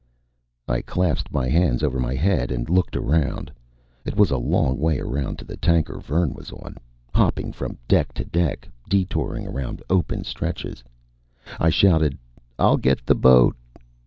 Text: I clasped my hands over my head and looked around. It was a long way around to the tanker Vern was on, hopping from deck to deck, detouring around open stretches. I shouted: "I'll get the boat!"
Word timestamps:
I 0.67 0.81
clasped 0.81 1.31
my 1.31 1.47
hands 1.47 1.83
over 1.83 1.99
my 1.99 2.15
head 2.15 2.51
and 2.51 2.67
looked 2.67 2.95
around. 2.95 3.51
It 4.03 4.15
was 4.17 4.31
a 4.31 4.37
long 4.39 4.79
way 4.79 4.97
around 4.99 5.37
to 5.37 5.45
the 5.45 5.57
tanker 5.57 5.99
Vern 5.99 6.33
was 6.33 6.51
on, 6.51 6.77
hopping 7.13 7.53
from 7.53 7.77
deck 7.87 8.11
to 8.15 8.25
deck, 8.25 8.67
detouring 8.89 9.45
around 9.47 9.83
open 9.91 10.23
stretches. 10.23 10.83
I 11.59 11.69
shouted: 11.69 12.17
"I'll 12.57 12.77
get 12.77 13.05
the 13.05 13.13
boat!" 13.13 13.55